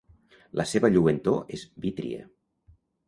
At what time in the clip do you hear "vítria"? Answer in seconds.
1.85-2.25